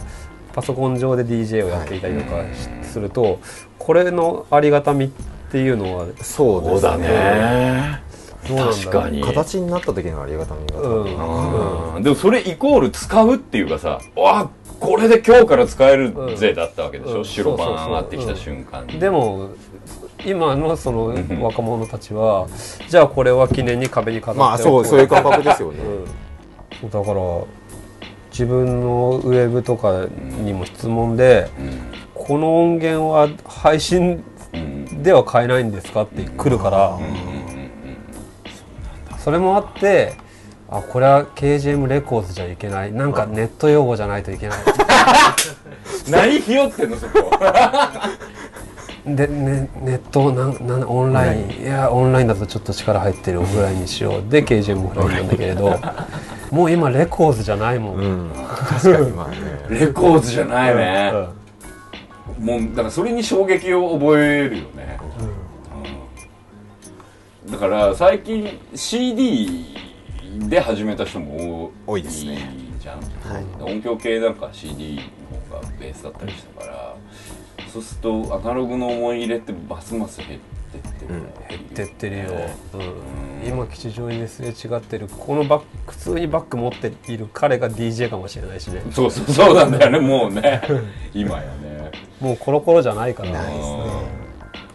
[0.54, 3.40] パソコン上で DJ をやっていたりとかしすると
[3.78, 5.10] これのありがたみっ
[5.50, 8.02] ていうのはそうだね
[8.46, 9.20] 確かに。
[9.20, 12.00] 形になった時のありがたみが。
[12.00, 17.24] でもそれイコール使うっていうかさわこれで今日から使えるぜだったわけでしょ、うん。
[17.24, 19.50] 白番上がってきた瞬間に、でも
[20.24, 21.40] 今のそのん。
[21.40, 22.46] 若者たちは
[22.88, 25.78] じゃあこれは記念に壁に飾ってまあそうそういう感覚ですよね。
[26.82, 26.90] うん。
[26.90, 27.20] だから
[28.30, 30.06] 自分のウェブとか
[30.42, 31.48] にも質問で、
[32.14, 35.02] この音源は配信うん。
[35.02, 36.98] では買えないんですかって来るから、
[39.26, 40.12] それもあって
[40.68, 42.92] あこれは KGM レコーズじゃいけない。
[42.92, 44.58] なんかネット用語じゃないといけない。
[46.08, 47.28] 何ひよってんのそこ。
[49.04, 51.50] で、ね、ネットなんなんオンライン。
[51.60, 54.30] いやオンラインだとちょっと力入ってるオフラインにしよう。
[54.30, 55.76] で KGM オフラインなんだけれど。
[56.52, 58.30] もう今レコーズじゃないもん、うん。
[58.68, 59.36] 確かにまあね。
[59.80, 61.12] レコーズじゃないね、
[62.38, 62.46] うん。
[62.46, 65.35] もうだからそれに衝撃を覚えるよね、うん
[67.50, 69.76] だから最近 CD
[70.48, 72.50] で始めた人も多いですね。
[72.80, 75.00] じゃん、音響系なんか CD
[75.50, 76.96] の方がベースだったりしたから
[77.72, 80.40] そうするとアナログの思い入れってますます減っ
[80.72, 82.24] てってる、減ってってるよ、
[82.74, 85.08] うん、今吉祥寺ですれ違ってる。
[85.08, 88.82] このバッグ普通にバッグ持っている彼が DJ かもしれないしね。
[88.90, 90.00] そうそうそうなんだよね。
[90.00, 90.62] もうね。
[91.14, 91.92] 今やね。
[92.20, 93.30] もうコロコロじゃないから。
[93.30, 94.15] ないですね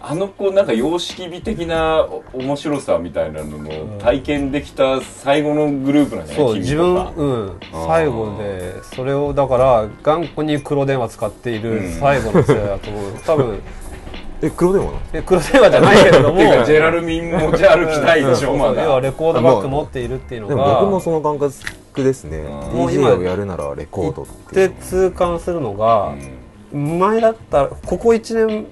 [0.04, 6.48] あの子なんか様式美的なお面白さみたいなのの体験できた最後のグループなんじゃない？
[6.48, 13.12] そう自分、うん、最後でそれをだから頑固に黒電話使っている最後の世代だと思う。
[13.26, 13.60] 多分
[14.44, 16.40] え黒電話え黒電話じゃないけれども。
[16.40, 21.54] ジェラルミン持ち歩きたいでしょま要はだレコードバッグ持っているっていうのでがも僕もその感覚
[22.04, 22.40] ですね。
[22.74, 26.16] もう今 DJ をやるならレコードってで痛感するのが、
[26.74, 28.66] 前だったらここ1年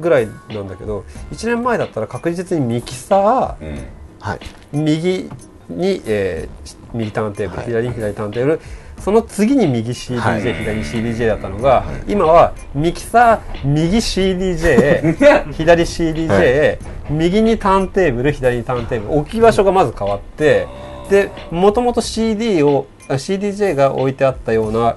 [0.00, 3.78] ぐらいなんだけど1年前だったら確実にミキサーうん。
[4.20, 4.40] はい。
[4.72, 5.30] 右
[5.68, 7.66] に、えー右ターンテーブル、はい。
[7.66, 8.60] 左に左ターンテーブル
[8.98, 10.40] その次に右 CDJ、はい。
[10.42, 15.16] 左に CDJ だったのが、今はミキサー右 CDJ
[15.52, 16.78] 左 CDJ、
[17.10, 20.68] 右にターンテーブル左にターンテーブル置き場所がまず変わって
[21.10, 24.96] でもともと CD をあ CDJ が置いてあったようなう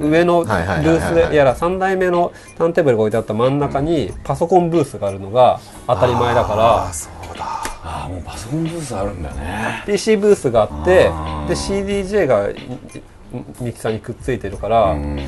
[0.00, 0.44] 上の。
[0.44, 0.98] ルはいはいはいはい。
[0.98, 6.84] ースやら3台目のターンテーブルが置いてあった真ん中にパソコンブースがあるのが当たり前だから。
[6.88, 7.44] あそうだ。
[7.44, 9.82] ああもうパソコンブースあるんだね。
[9.86, 11.10] PC ブースがあってで
[11.54, 12.48] CDJ が
[13.60, 15.20] ミキサーにくっついてるから、うん。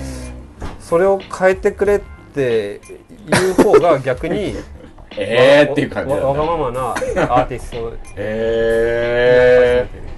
[0.80, 2.00] それを変えてくれっ
[2.34, 2.80] て
[3.26, 4.56] いう方が逆に
[5.16, 10.08] えーっていう感じだわわがねままなアーティストをえー。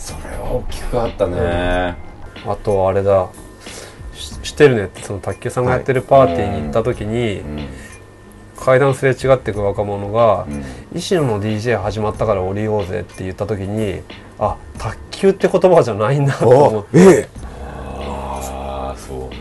[0.00, 1.94] それは大きくあったね。
[2.46, 3.28] あとあれだ
[4.42, 7.68] しシュテルネってその卓球さんがやってるパーティーに行った時に、うん
[8.60, 10.62] 階段すれ違っていく若者がうん
[10.94, 14.02] 「石野の DJ 始まったから降りようぜ」って言った時に
[14.38, 16.98] あ卓球って言葉じゃないんだと思って。
[16.98, 17.28] おええ。
[17.66, 19.36] ああそうね。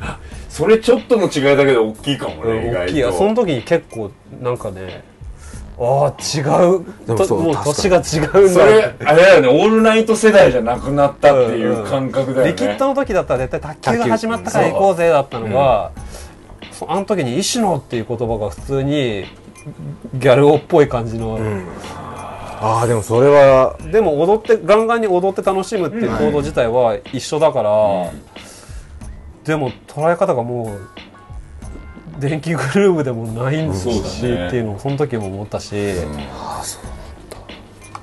[0.00, 2.98] あそれちょっとの違いだけど大きいかもね、うん意外と大きい。
[2.98, 4.10] やその時に結構
[4.42, 5.04] なんかね
[5.76, 6.84] ああ違う。
[7.06, 9.48] でもそうともう年が違うんそだれあれだよね。
[9.48, 15.90] オールナイト世代じゃなくなったっていう感覚だよね、リキッドの時だったら絶対卓球が始まったから行こうぜだったのが
[16.70, 19.24] そあの時に「石野」っていう言葉が普通に
[20.14, 21.38] ギャル男っぽい感じの、
[22.60, 28.12] ああでもそれはでも踊ってガンガンに踊って楽しむっていう行動自体は一緒だから、
[29.44, 30.78] でも捉え方がもう
[32.18, 33.86] 電気グルーヴでもないんだし、
[34.22, 35.70] ねっていうのをその時も思ったし、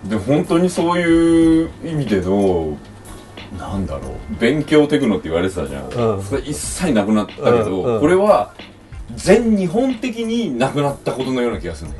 [0.05, 2.77] で本当にそういう意味での
[3.57, 4.39] なんだろう。
[4.39, 6.23] 勉強テクノって言われてたじゃん、うん。
[6.23, 8.01] それ一切なくなったけど、うんうん。
[8.01, 8.53] これは
[9.15, 11.99] 全日本的になくなったことのような気がするんだ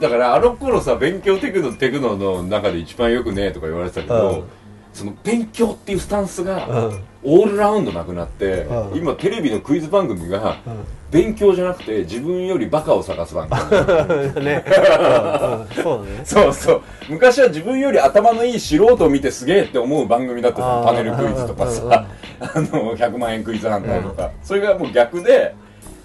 [0.00, 4.44] だからあの頃さ勉強テクノテクノの中で一番よくねとか言われてたけど、うん
[4.96, 7.00] その勉強っていうスタンスがうん。
[7.28, 8.98] オールラウンドなくなって、うん。
[8.98, 10.84] 今テレビのクイズ番組がうん。
[11.10, 13.60] 勉強じゃなくて自分よりバカを探す番組。
[14.44, 15.60] ね、うん。
[15.60, 15.68] うん。
[15.82, 16.20] そうだね。
[16.24, 16.82] そうそう。
[17.08, 22.06] 昔は自分より頭のいい素人を見てすげえって思う番組だったパネルクイズとかさ。
[22.40, 25.54] あの100万円クイズハンターとか、それがもう逆で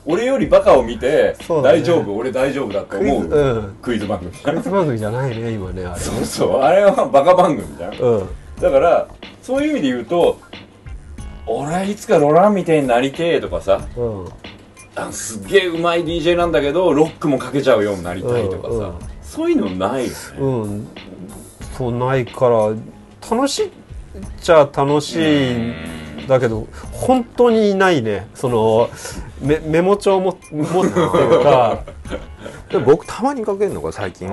[0.05, 2.15] 俺よりバカを見て、大丈夫？
[2.15, 3.77] 俺大丈夫だって思うクイズうん。
[3.81, 4.31] クイズ番組。
[4.31, 5.99] クイズ番組じゃないね今ねあれ。
[5.99, 6.61] そうそう。
[6.61, 7.95] あれはバカ番組じゃん。
[7.95, 8.29] うん
[8.61, 9.07] だから
[9.41, 10.39] そういう意味で言うと
[11.47, 14.27] 俺はいつかロランみたいになりてえとかさうん
[14.95, 18.95] あすっげえうまい DJ なんだけどロックもかけちゃうようになりたいとかさ、うんうん。
[19.21, 20.87] そういうのないよね、うん。
[21.77, 22.75] そうないから
[23.29, 23.69] 楽しいっ
[24.41, 26.27] ちゃ楽しいん。
[26.27, 28.27] だけど本当にいないね。
[28.35, 28.89] その
[29.41, 31.83] メメモ帳も持ってるか。
[32.69, 34.29] でも僕たまに見かけるのが最近、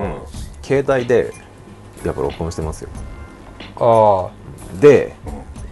[0.61, 1.33] 携帯で
[2.05, 2.89] やっぱ録音してますよ。
[2.93, 3.18] あ
[4.79, 5.15] で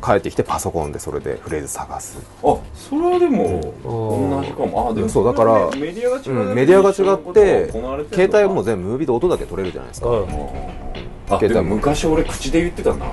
[0.04, 4.42] 帰ってきてパソコンでそれでフレーズ探す、あそれはでもうん。
[4.42, 4.90] 同じかも。
[4.92, 7.72] あでもそうだからメディアが違うん、メディアが違って
[8.16, 10.28] 携帯はもう全部ムービーで音だけ取れるじゃないですか、あうん。
[11.40, 11.76] 携帯も。
[11.76, 13.06] 昔俺口で言ってたな。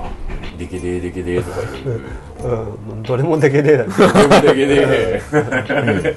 [0.57, 2.01] デケデーデケデーとか言う
[2.91, 3.03] うん。
[3.03, 3.93] どれもできねえだね
[4.41, 6.15] デケデー。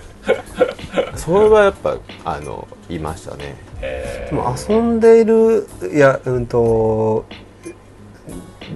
[1.17, 3.57] それはやっぱあのいましたね。
[3.81, 7.25] でも遊んでいるいやうんと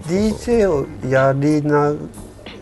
[0.06, 1.94] DJ をやりな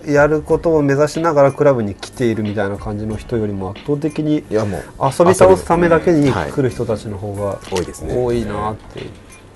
[0.06, 6.52] やることを目指しながらクラブに来ているみたいな感じの人よりも圧倒的に遊び倒すためだけにはい。
[6.52, 8.14] 来る人たちの方が多いですね。
[8.16, 9.02] 多いなって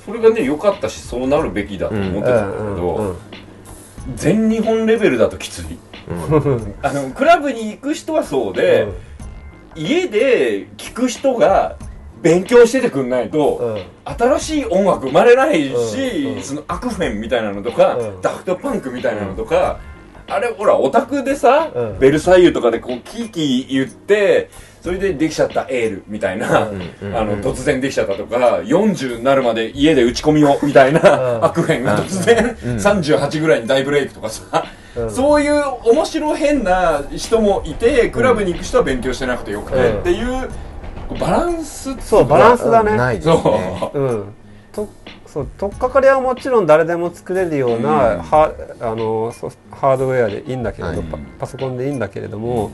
[0.05, 3.17] それがね良かったしそうなるべきだと思ってたんだけうんうんど
[4.15, 5.79] 全日本レベルだときつい。
[6.09, 6.75] うん。
[6.83, 8.87] あのクラブに行く人はそうで、
[9.75, 11.77] 家で聞く人が
[12.25, 14.15] 勉強しててくんないと、うん。
[14.17, 18.21] 新しい音楽生まれないし、そのアクフェンみたいなのとか、うん。
[18.23, 19.79] ダフトパンクみたいなのとか、
[20.27, 21.99] あれほらオタクでさ、うん。
[21.99, 24.49] ベルサイユとかでこうキーキー言って
[24.81, 31.45] それでできちゃったエールみたいな、あの突然できちゃったとか40になるまで家で打ち込みをみたいな、うん。
[31.45, 34.65] アクフェンが突然、38ぐらいに大ブレイクとかさ、
[34.97, 35.11] うん。
[35.11, 40.01] そういう面白変な人もいてクラブに行く人は勉強してなくてよくて、うん。
[40.01, 40.49] っていう
[41.21, 42.97] バランスそうバランスだね。
[42.97, 43.99] ないですそねう。
[43.99, 44.25] うん。
[44.73, 44.89] と
[45.27, 48.21] そう取っかかりはもちろん誰でも作れるような、うん。
[48.21, 51.09] はあのそハードウェアでいいんだけれど、はい。
[51.09, 52.73] パパソコンでいいんだけれども、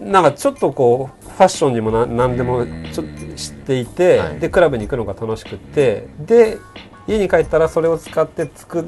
[0.00, 4.38] なんかちょっとこうファッションにもな何でもちょっと知っていて、はい。
[4.38, 6.58] でクラブに行くのが楽しくってで
[7.08, 8.84] 家に帰ったらそれを使って作っ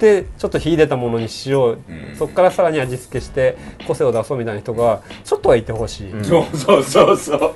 [0.00, 2.16] てちょっと秀でたものにしよう、うん。
[2.16, 6.12] そこからさらに味付けして個性を出そうみたいな人がちょっとはいてほしい。
[6.24, 7.54] そうそうそうそう。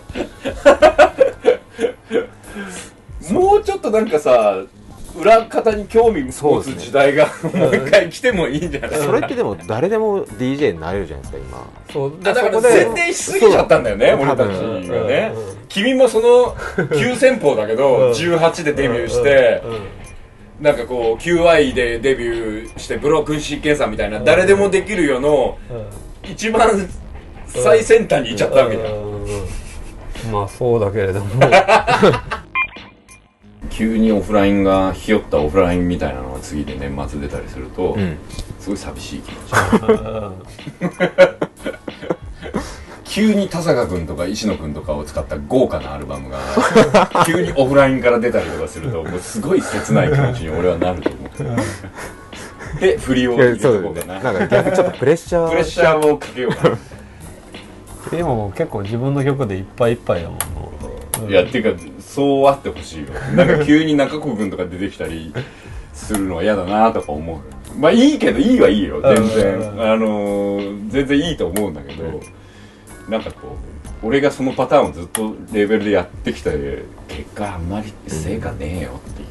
[3.33, 4.63] もうちょっとなんかさ
[5.17, 9.01] 裏方に興味持つ時代がもう一回来てもいいんじゃない？
[9.01, 11.93] それってでも誰でも DJ になれるじゃないですか今。
[11.93, 12.13] そう。
[12.21, 14.53] あだから宣伝しすぎちゃったんだよね俺たちが
[15.07, 15.33] ね。
[15.35, 15.49] うん。
[15.49, 16.55] うん君もその
[16.97, 18.11] 急先鋒だけどうん。
[18.13, 19.63] 18でデビューして
[20.61, 26.31] なんかこう QI でデビューしてブロークンシーケンサーみたいな誰でもできるよのうん。
[26.31, 26.71] 一番
[27.49, 30.33] 最先端に行っちゃったわけじゃん。
[30.33, 31.27] まあそうだけれども
[33.77, 38.17] 急にオフラインがひよったオフラインみたいなのが次で年末出たりすると、うん。
[38.61, 39.53] すごい寂しい気持ち
[43.05, 46.39] 急に田坂君とか石野君とかを使った豪華なアルバムが
[47.27, 54.21] 急にオフラインから出たりとかすると もうすごい切ない気持ちに俺はなると思う で振りをうこうかな。
[54.21, 55.49] なんか逆にちょっとプレッシャー。
[55.51, 56.79] プレッシャーをかけようかな。
[58.11, 60.39] でも結構自分の曲でいっぱいいっぱいだもん。
[60.39, 60.73] も
[61.27, 61.81] ういやっていうか
[62.15, 63.07] そうあってほしいよ。
[63.35, 65.33] なんか急に中子君とか出てきたり
[65.93, 67.79] するのは嫌だなとか思う。
[67.79, 69.01] まあいいけどいいはいいよ。
[69.03, 69.73] 全然。
[69.73, 69.81] うん。
[69.81, 72.21] あのー全然いいと思うんだけど
[73.09, 73.57] なんかこ
[74.03, 76.81] う俺がそのパターンをずっとレベルでやってきた結
[77.35, 79.29] 果あんまり成果ねえよっていう。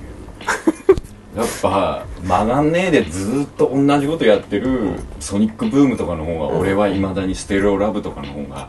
[1.40, 8.68] やっぱ曲がんねえでずっと同じことやってるソニックブームとかの方が俺はいまだにステレオラブとかの方が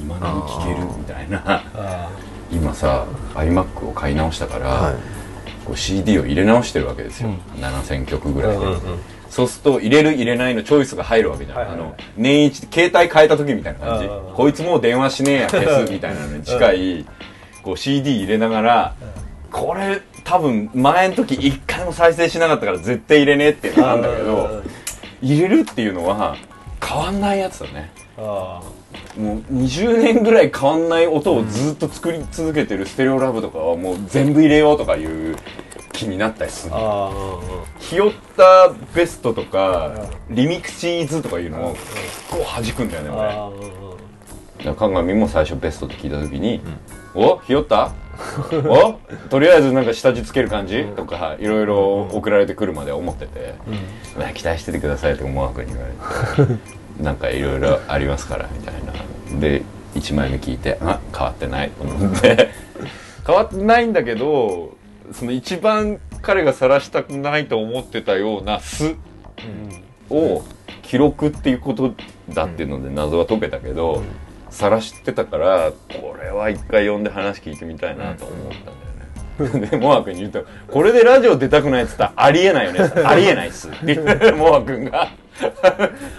[0.00, 1.62] いまだに聴けるみたいな
[2.54, 4.94] 今さ iMac を買い直したから、はい。
[5.64, 8.66] こう CD を入れ直してるわけですよ、7000曲ぐらいで、
[9.30, 11.78] そうすると入れる入れないのチョイスが入るわけじゃん、はいはい。
[11.78, 14.04] はいあの年一携帯変えた時みたいな感じ。
[14.04, 14.34] うんうんうん。
[14.34, 17.06] こいつもう電話しねえや消すみたいなのに近い
[17.62, 18.94] こう CD 入れながら
[19.50, 24.62] これ多分前の時一回も再生しなかったから絶対入れねえっていうのなんだけど
[25.22, 26.36] 入れるっていうのは
[26.82, 27.90] 変わんないやつだね。
[28.18, 28.60] あ
[29.18, 35.36] もう20年ぐらい変わんない音をずっと作り続けてるステレオラブとかはもう全部入れようとかいう
[35.92, 36.74] 気になったりする
[37.78, 39.92] ひよったベストとか
[40.30, 41.76] リミクチーズとかいうのを
[42.30, 44.64] こう弾くんだよね俺。
[44.64, 46.60] から鏡も最初ベストって聞いた時に
[47.14, 47.92] 「おひよった？
[48.68, 48.98] お
[49.28, 53.54] とりあえずなんか下地つける感じ?」とかいろいろ送られてくるまで思ってて
[54.18, 55.86] 「まあ期待しててください」って思惑に言わ
[56.38, 56.52] れて
[57.00, 58.92] 「なんかいろいろありますから」みたいな。
[59.40, 59.62] で
[59.94, 62.50] 1枚目聞いて「あ変わってない」と思って。
[63.26, 64.76] 変わってないんだけど
[65.12, 68.96] その一番彼が晒したくないと思ってたような素
[70.10, 70.42] を
[70.82, 71.94] 記録っていうこと
[72.32, 74.02] だっていうので謎は解けたけど、
[74.50, 78.48] 晒してたからこれは一回呼んで話聞いてみたいなと思っ
[79.38, 79.68] たんだよね。
[79.70, 85.08] でモア君に言うと「これでラジオ出たくない」っつったら「ありえないよね」ありえないっす」って言ってモア君が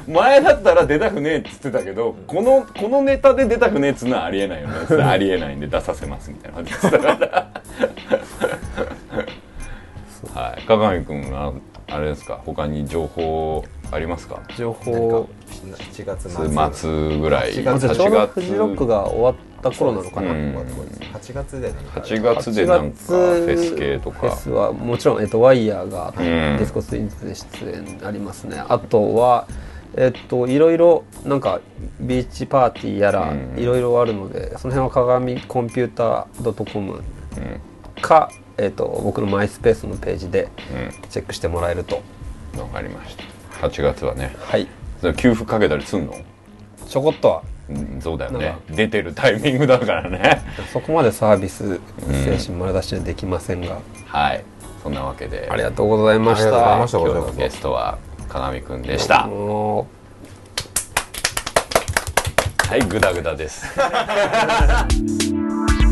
[0.07, 5.03] 前だったら出たくねえっつってたけどこのこのネタで出たくねえっつうのはありえないよね。
[5.03, 7.51] ありえないんで出させますみたいな感じで言ってたから
[10.33, 10.61] はい。
[10.63, 11.53] 鏡君は
[11.87, 12.41] あれですか？
[12.45, 14.41] 他に情報ありますか？
[14.57, 16.47] 情報7月末。
[16.73, 17.53] 末ぐらい。
[17.53, 17.87] 8月。
[18.33, 20.55] フジロックが終わった頃なのかな、うん。
[21.13, 24.19] 8月で何か8月でなんかフェス系とか。
[24.19, 26.15] フェスはもちろん、えっと、ワイヤーがん。
[26.15, 29.47] ディスコツインズで出演ありますね、あとは
[29.97, 31.61] えっといろいろなんか
[31.99, 33.55] ビーチパーティーやらうん。
[33.57, 37.01] いろいろあるのでその辺はカガミコンピューター .com うん。
[38.01, 40.49] か、えっと、僕のマイスペースのページで
[41.03, 42.01] うチェックしてもらえると。
[42.55, 43.67] んわかりました。
[43.67, 44.35] 8月はね。
[44.39, 44.67] はい。
[45.17, 46.13] 給付かけたりすんの？
[46.87, 48.57] ちょこっとはうんそうだよね。
[48.69, 50.41] 出てるタイミングだからね。
[50.71, 51.79] そこまでサービス
[52.25, 54.43] 精神丸出しはできませんが、はい。
[54.83, 55.47] そんなわけで。
[55.51, 56.49] ありがとうございました。
[56.49, 57.97] 今日のゲストは
[58.29, 59.27] 鏡くんでした。
[62.67, 63.63] はいグダグダです